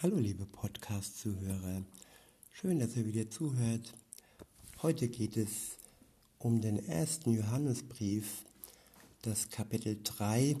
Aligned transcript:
Hallo 0.00 0.16
liebe 0.16 0.46
Podcast-Zuhörer, 0.46 1.82
schön, 2.52 2.78
dass 2.78 2.94
ihr 2.94 3.04
wieder 3.04 3.28
zuhört. 3.30 3.94
Heute 4.80 5.08
geht 5.08 5.36
es 5.36 5.76
um 6.38 6.60
den 6.60 6.78
ersten 6.86 7.32
Johannesbrief, 7.32 8.44
das 9.22 9.50
Kapitel 9.50 9.98
3 10.04 10.56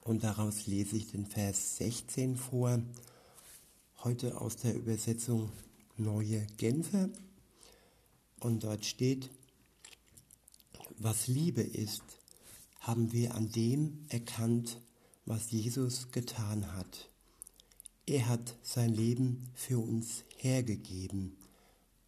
und 0.00 0.24
daraus 0.24 0.66
lese 0.66 0.96
ich 0.96 1.08
den 1.08 1.26
Vers 1.26 1.76
16 1.76 2.36
vor. 2.36 2.80
Heute 4.02 4.40
aus 4.40 4.56
der 4.56 4.74
Übersetzung 4.74 5.52
Neue 5.98 6.46
Genfer 6.56 7.10
und 8.40 8.64
dort 8.64 8.86
steht, 8.86 9.28
was 10.96 11.26
Liebe 11.26 11.60
ist, 11.60 12.02
haben 12.80 13.12
wir 13.12 13.34
an 13.34 13.52
dem 13.52 14.06
erkannt, 14.08 14.80
was 15.26 15.50
Jesus 15.50 16.10
getan 16.12 16.72
hat. 16.72 17.10
Er 18.08 18.28
hat 18.28 18.54
sein 18.62 18.94
Leben 18.94 19.48
für 19.54 19.80
uns 19.80 20.22
hergegeben. 20.36 21.36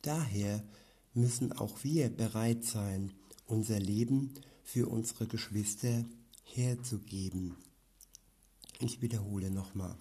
Daher 0.03 0.63
müssen 1.13 1.53
auch 1.53 1.83
wir 1.83 2.09
bereit 2.09 2.65
sein, 2.65 3.13
unser 3.47 3.81
Leben 3.81 4.35
für 4.63 4.89
unsere 4.89 5.27
Geschwister 5.27 6.05
herzugeben. 6.45 7.57
Ich 8.79 9.03
wiederhole 9.03 9.51
nochmal. 9.51 9.97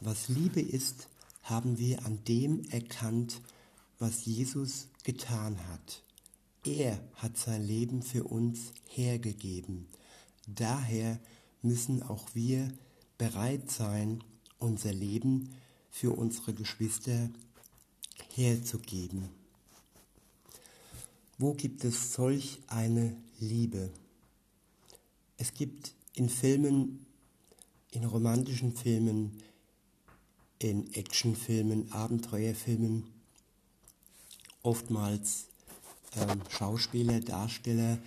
Was 0.00 0.28
Liebe 0.28 0.60
ist, 0.60 1.08
haben 1.42 1.78
wir 1.78 2.06
an 2.06 2.22
dem 2.22 2.62
erkannt, 2.70 3.40
was 3.98 4.24
Jesus 4.24 4.86
getan 5.02 5.58
hat. 5.66 6.04
Er 6.64 7.02
hat 7.14 7.36
sein 7.36 7.64
Leben 7.64 8.02
für 8.02 8.22
uns 8.22 8.72
hergegeben. 8.86 9.88
Daher 10.46 11.18
müssen 11.60 12.04
auch 12.04 12.34
wir 12.34 12.72
bereit 13.16 13.68
sein, 13.68 14.22
unser 14.58 14.92
Leben 14.92 15.50
für 15.90 16.12
unsere 16.12 16.52
Geschwister 16.54 17.30
herzugeben. 18.34 19.28
Wo 21.38 21.54
gibt 21.54 21.84
es 21.84 22.12
solch 22.12 22.58
eine 22.66 23.16
Liebe? 23.38 23.90
Es 25.36 25.54
gibt 25.54 25.94
in 26.14 26.28
Filmen, 26.28 27.06
in 27.92 28.04
romantischen 28.04 28.74
Filmen, 28.74 29.40
in 30.58 30.92
Actionfilmen, 30.94 31.92
Abenteuerfilmen 31.92 33.04
oftmals 34.62 35.46
ähm, 36.16 36.42
Schauspieler, 36.48 37.20
Darsteller, 37.20 37.98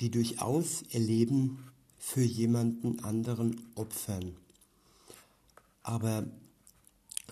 die 0.00 0.10
durchaus 0.10 0.82
ihr 0.90 1.00
Leben 1.00 1.70
für 1.98 2.22
jemanden 2.22 3.00
anderen 3.04 3.60
opfern. 3.74 4.36
Aber 5.82 6.26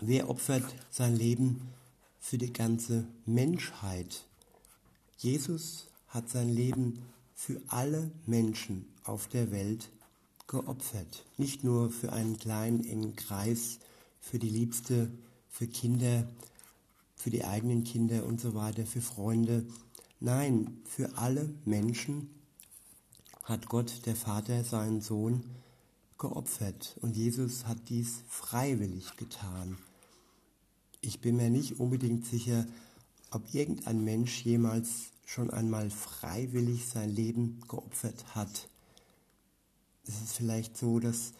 wer 0.01 0.29
opfert 0.29 0.65
sein 0.91 1.17
Leben 1.17 1.69
für 2.19 2.39
die 2.39 2.53
ganze 2.53 3.07
Menschheit? 3.27 4.25
Jesus 5.19 5.87
hat 6.09 6.29
sein 6.29 6.49
Leben 6.49 7.03
für 7.35 7.61
alle 7.69 8.11
Menschen 8.27 8.87
auf 9.05 9.29
der 9.29 9.51
Welt 9.51 9.91
geopfert. 10.47 11.25
Nicht 11.39 11.63
nur 11.63 11.91
für 11.91 12.13
einen 12.13 12.39
kleinen, 12.39 12.85
engen 12.85 13.15
Kreis, 13.15 13.79
für 14.21 14.39
die 14.39 14.49
Liebste, 14.49 15.11
für 15.49 15.67
Kinder, 15.67 16.29
für 17.17 17.31
die 17.31 17.45
eigenen 17.45 17.85
Kinder 17.85 18.25
und 18.25 18.41
so 18.41 18.55
weiter, 18.55 18.85
für 18.85 19.01
Freunde. 19.01 19.65
Nein, 20.19 20.81
für 20.85 21.17
alle 21.17 21.49
Menschen 21.65 22.31
hat 23.45 23.69
Gott, 23.69 24.07
der 24.07 24.17
Vater, 24.17 24.65
seinen 24.65 25.01
Sohn 25.01 25.45
geopfert 26.21 26.97
und 27.01 27.17
Jesus 27.17 27.67
hat 27.67 27.89
dies 27.89 28.23
freiwillig 28.29 29.17
getan. 29.17 29.79
Ich 31.01 31.21
bin 31.21 31.37
mir 31.37 31.51
nicht 31.51 31.81
unbedingt 31.81 32.27
sicher, 32.27 32.67
ob 33.33 33.53
irgendein 33.53 34.05
Mensch 34.05 34.45
jemals 34.45 35.11
schon 35.25 35.51
einmal 35.51 35.91
freiwillig 35.91 36.87
sein 36.87 37.11
Leben 37.11 37.61
geopfert 37.69 38.37
hat. 38.37 38.69
Es 40.07 40.21
ist 40.21 40.35
vielleicht 40.35 40.77
so, 40.77 41.01
dass, 41.01 41.33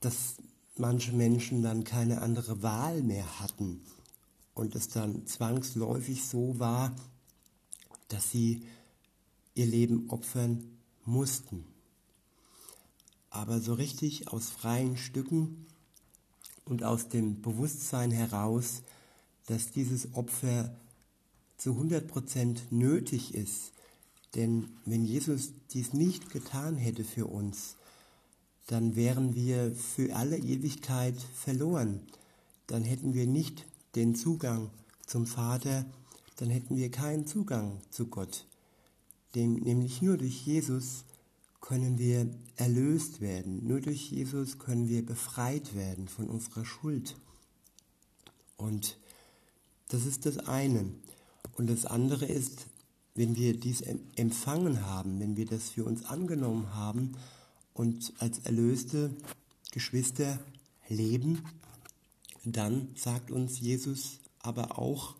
dass 0.00 0.36
manche 0.76 1.12
Menschen 1.12 1.62
dann 1.62 1.84
keine 1.84 2.22
andere 2.22 2.62
Wahl 2.62 3.02
mehr 3.02 3.40
hatten 3.40 3.82
und 4.54 4.74
es 4.74 4.88
dann 4.88 5.26
zwangsläufig 5.26 6.24
so 6.24 6.58
war, 6.58 6.94
dass 8.08 8.30
sie 8.30 8.62
ihr 9.54 9.66
Leben 9.66 10.08
opfern 10.08 10.78
mussten 11.04 11.75
aber 13.30 13.60
so 13.60 13.74
richtig 13.74 14.28
aus 14.28 14.50
freien 14.50 14.96
Stücken 14.96 15.66
und 16.64 16.82
aus 16.82 17.08
dem 17.08 17.42
Bewusstsein 17.42 18.10
heraus, 18.10 18.82
dass 19.46 19.70
dieses 19.70 20.14
Opfer 20.14 20.74
zu 21.56 21.70
100% 21.72 22.58
nötig 22.70 23.34
ist. 23.34 23.72
Denn 24.34 24.68
wenn 24.84 25.04
Jesus 25.04 25.52
dies 25.70 25.92
nicht 25.92 26.30
getan 26.30 26.76
hätte 26.76 27.04
für 27.04 27.26
uns, 27.26 27.76
dann 28.66 28.96
wären 28.96 29.34
wir 29.34 29.74
für 29.74 30.14
alle 30.14 30.36
Ewigkeit 30.36 31.14
verloren. 31.34 32.00
Dann 32.66 32.82
hätten 32.82 33.14
wir 33.14 33.26
nicht 33.26 33.64
den 33.94 34.14
Zugang 34.14 34.70
zum 35.06 35.26
Vater, 35.26 35.86
dann 36.36 36.50
hätten 36.50 36.76
wir 36.76 36.90
keinen 36.90 37.26
Zugang 37.26 37.80
zu 37.90 38.06
Gott. 38.06 38.44
Dem, 39.34 39.54
nämlich 39.54 40.02
nur 40.02 40.18
durch 40.18 40.44
Jesus 40.44 41.04
können 41.66 41.98
wir 41.98 42.30
erlöst 42.54 43.20
werden. 43.20 43.66
Nur 43.66 43.80
durch 43.80 44.12
Jesus 44.12 44.60
können 44.60 44.88
wir 44.88 45.04
befreit 45.04 45.74
werden 45.74 46.06
von 46.06 46.28
unserer 46.28 46.64
Schuld. 46.64 47.16
Und 48.56 48.98
das 49.88 50.06
ist 50.06 50.26
das 50.26 50.38
eine. 50.38 50.92
Und 51.56 51.68
das 51.68 51.84
andere 51.84 52.24
ist, 52.24 52.68
wenn 53.16 53.34
wir 53.34 53.58
dies 53.58 53.82
empfangen 54.14 54.86
haben, 54.86 55.18
wenn 55.18 55.36
wir 55.36 55.46
das 55.46 55.70
für 55.70 55.84
uns 55.84 56.04
angenommen 56.04 56.72
haben 56.72 57.16
und 57.74 58.12
als 58.18 58.38
erlöste 58.40 59.10
Geschwister 59.72 60.38
leben, 60.88 61.42
dann 62.44 62.90
sagt 62.94 63.32
uns 63.32 63.58
Jesus 63.58 64.20
aber 64.38 64.78
auch, 64.78 65.16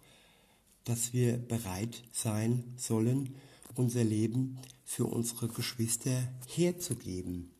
dass 0.84 1.12
wir 1.12 1.38
bereit 1.38 2.04
sein 2.12 2.62
sollen, 2.76 3.34
unser 3.76 4.04
Leben 4.04 4.58
für 4.84 5.06
unsere 5.06 5.48
Geschwister 5.48 6.28
herzugeben. 6.46 7.50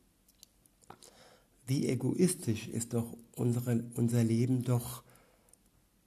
Wie 1.65 1.87
egoistisch 1.87 2.67
ist 2.67 2.93
doch 2.93 3.05
unsere, 3.35 3.83
unser 3.95 4.23
Leben 4.23 4.63
doch. 4.63 5.03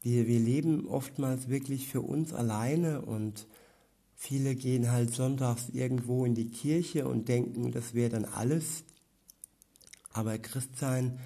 Wir, 0.03 0.27
wir 0.27 0.41
leben 0.41 0.89
oftmals 0.89 1.49
wirklich 1.49 1.87
für 1.87 2.01
uns 2.01 2.33
alleine 2.33 3.03
und 3.03 3.47
viele 4.17 4.55
gehen 4.55 4.91
halt 4.91 5.15
sonntags 5.15 5.69
irgendwo 5.69 6.25
in 6.25 6.35
die 6.35 6.51
Kirche 6.51 7.07
und 7.07 7.29
denken, 7.29 7.71
das 7.71 7.93
wäre 7.93 8.09
dann 8.09 8.25
alles. 8.25 8.85
Aber 10.13 10.39
Christsein 10.39 11.21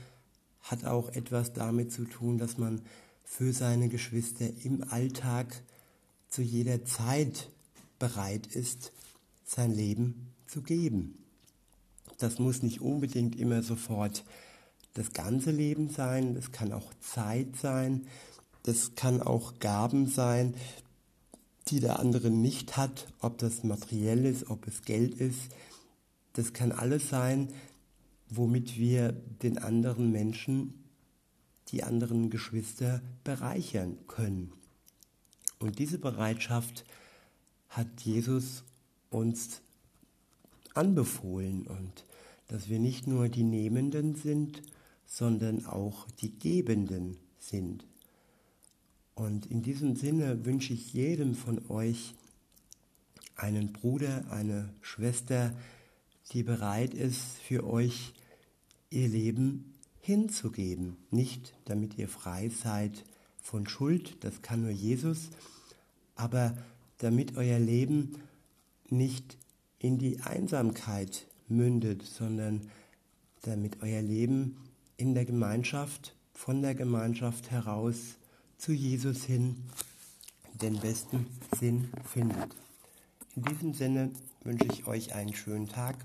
hat 0.62 0.84
auch 0.84 1.10
etwas 1.10 1.52
damit 1.52 1.92
zu 1.92 2.04
tun, 2.04 2.38
dass 2.38 2.58
man 2.58 2.82
für 3.22 3.52
seine 3.52 3.88
Geschwister 3.88 4.46
im 4.64 4.82
Alltag 4.90 5.62
zu 6.28 6.42
jeder 6.42 6.84
Zeit 6.84 7.50
bereit 7.98 8.46
ist, 8.46 8.92
sein 9.44 9.72
Leben 9.72 10.32
zu 10.46 10.62
geben. 10.62 11.18
Das 12.18 12.38
muss 12.38 12.62
nicht 12.62 12.80
unbedingt 12.80 13.36
immer 13.36 13.62
sofort 13.62 14.24
das 14.94 15.12
ganze 15.12 15.50
Leben 15.50 15.88
sein, 15.88 16.34
das 16.34 16.52
kann 16.52 16.72
auch 16.72 16.94
Zeit 17.00 17.56
sein, 17.56 18.06
das 18.62 18.94
kann 18.94 19.20
auch 19.20 19.58
Gaben 19.58 20.06
sein, 20.06 20.54
die 21.68 21.80
der 21.80 21.98
andere 21.98 22.30
nicht 22.30 22.76
hat, 22.76 23.08
ob 23.20 23.38
das 23.38 23.64
materiell 23.64 24.24
ist, 24.24 24.48
ob 24.50 24.66
es 24.66 24.82
Geld 24.82 25.14
ist. 25.14 25.40
Das 26.34 26.52
kann 26.52 26.72
alles 26.72 27.08
sein, 27.08 27.52
womit 28.28 28.78
wir 28.78 29.12
den 29.12 29.58
anderen 29.58 30.10
Menschen, 30.12 30.84
die 31.68 31.82
anderen 31.82 32.30
Geschwister 32.30 33.02
bereichern 33.24 33.98
können. 34.06 34.52
Und 35.58 35.78
diese 35.78 35.98
Bereitschaft 35.98 36.84
hat 37.76 38.02
Jesus 38.02 38.62
uns 39.10 39.60
anbefohlen 40.74 41.66
und 41.66 42.04
dass 42.48 42.68
wir 42.68 42.78
nicht 42.78 43.06
nur 43.06 43.28
die 43.28 43.42
Nehmenden 43.42 44.14
sind, 44.14 44.62
sondern 45.06 45.66
auch 45.66 46.08
die 46.20 46.38
Gebenden 46.38 47.16
sind. 47.38 47.84
Und 49.14 49.46
in 49.46 49.62
diesem 49.62 49.96
Sinne 49.96 50.44
wünsche 50.44 50.72
ich 50.72 50.92
jedem 50.92 51.34
von 51.34 51.60
euch 51.68 52.14
einen 53.36 53.72
Bruder, 53.72 54.24
eine 54.30 54.72
Schwester, 54.80 55.52
die 56.32 56.42
bereit 56.42 56.94
ist, 56.94 57.38
für 57.46 57.64
euch 57.64 58.14
ihr 58.90 59.08
Leben 59.08 59.74
hinzugeben. 60.00 60.96
Nicht 61.10 61.54
damit 61.64 61.98
ihr 61.98 62.08
frei 62.08 62.50
seid 62.50 63.04
von 63.40 63.66
Schuld, 63.66 64.16
das 64.24 64.42
kann 64.42 64.62
nur 64.62 64.70
Jesus, 64.70 65.30
aber 66.14 66.56
damit 66.98 67.36
euer 67.36 67.58
Leben 67.58 68.16
nicht 68.88 69.36
in 69.78 69.98
die 69.98 70.20
Einsamkeit 70.20 71.26
mündet, 71.48 72.02
sondern 72.02 72.70
damit 73.42 73.82
euer 73.82 74.02
Leben 74.02 74.56
in 74.96 75.14
der 75.14 75.24
Gemeinschaft, 75.24 76.14
von 76.32 76.62
der 76.62 76.74
Gemeinschaft 76.74 77.50
heraus 77.50 78.16
zu 78.58 78.72
Jesus 78.72 79.24
hin 79.24 79.56
den 80.60 80.78
besten 80.78 81.26
Sinn 81.58 81.90
findet. 82.04 82.54
In 83.36 83.42
diesem 83.42 83.74
Sinne 83.74 84.10
wünsche 84.42 84.66
ich 84.72 84.86
euch 84.86 85.14
einen 85.14 85.34
schönen 85.34 85.68
Tag 85.68 85.96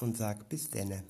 und 0.00 0.16
sage 0.16 0.44
bis 0.48 0.70
denne. 0.70 1.02